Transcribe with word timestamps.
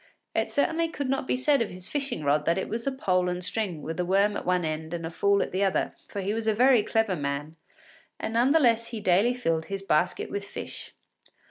It 0.33 0.51
certainly 0.51 0.87
could 0.89 1.09
not 1.11 1.27
be 1.27 1.37
said 1.37 1.61
of 1.61 1.69
his 1.69 1.87
fishing 1.87 2.23
rod 2.23 2.45
that 2.45 2.57
it 2.57 2.67
was 2.67 2.87
a 2.87 2.91
pole 2.91 3.29
and 3.29 3.43
string 3.43 3.83
with 3.83 3.99
a 3.99 4.03
worm 4.03 4.35
at 4.35 4.47
one 4.47 4.65
end 4.65 4.95
and 4.95 5.05
a 5.05 5.11
fool 5.11 5.43
at 5.43 5.51
the 5.51 5.63
other, 5.63 5.93
for 6.07 6.21
he 6.21 6.33
was 6.33 6.47
a 6.47 6.55
very 6.55 6.81
clever 6.81 7.15
man, 7.15 7.55
and 8.19 8.33
none 8.33 8.51
the 8.51 8.59
less 8.59 8.87
he 8.87 8.99
daily 8.99 9.35
filled 9.35 9.65
his 9.65 9.83
basket 9.83 10.31
with 10.31 10.43
fish. 10.43 10.95